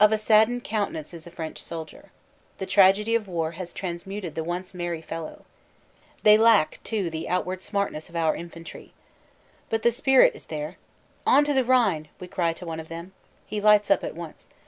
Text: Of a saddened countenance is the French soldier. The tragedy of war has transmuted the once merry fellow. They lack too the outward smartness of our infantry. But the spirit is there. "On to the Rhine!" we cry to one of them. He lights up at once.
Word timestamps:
Of 0.00 0.10
a 0.10 0.18
saddened 0.18 0.64
countenance 0.64 1.14
is 1.14 1.22
the 1.22 1.30
French 1.30 1.62
soldier. 1.62 2.10
The 2.58 2.66
tragedy 2.66 3.14
of 3.14 3.28
war 3.28 3.52
has 3.52 3.72
transmuted 3.72 4.34
the 4.34 4.42
once 4.42 4.74
merry 4.74 5.00
fellow. 5.00 5.44
They 6.24 6.36
lack 6.36 6.80
too 6.82 7.08
the 7.08 7.28
outward 7.28 7.62
smartness 7.62 8.08
of 8.08 8.16
our 8.16 8.34
infantry. 8.34 8.92
But 9.70 9.84
the 9.84 9.92
spirit 9.92 10.34
is 10.34 10.46
there. 10.46 10.76
"On 11.24 11.44
to 11.44 11.52
the 11.54 11.62
Rhine!" 11.62 12.08
we 12.18 12.26
cry 12.26 12.52
to 12.52 12.66
one 12.66 12.80
of 12.80 12.88
them. 12.88 13.12
He 13.46 13.60
lights 13.60 13.92
up 13.92 14.02
at 14.02 14.16
once. 14.16 14.48